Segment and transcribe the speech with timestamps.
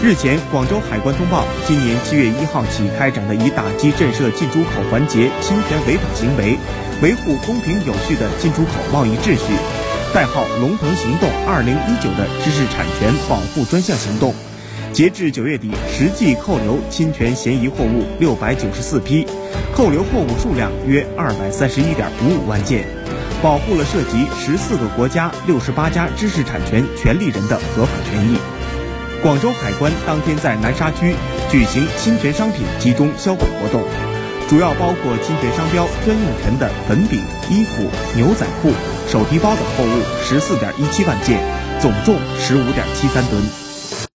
[0.00, 6.56] 日前，广州海关通报，今年七月一号起开展的以打击震慑进出口环节侵权违法行为，
[7.02, 9.52] 维护公平有序的进出口贸易秩序，
[10.14, 14.32] 代号“龙腾行动二零一九”的知识产权保护专项行动，
[14.92, 19.26] 截至九月底，实际扣留侵权嫌疑货物六百九十四批，
[19.74, 22.86] 扣留货物数量约二百三十一点五五万件，
[23.42, 28.38] 保护了涉及十四个国家六十八家知识产权权利人的合法权益。
[29.20, 31.14] 广州海关当天在南沙区
[31.50, 33.82] 举行侵权商品集中销毁活动，
[34.48, 37.82] 主要包括侵权商标专用权的粉笔、衣服、
[38.14, 38.70] 牛仔裤、
[39.08, 41.40] 手提包等货物十四点一七万件，
[41.80, 43.67] 总重十五点七三吨。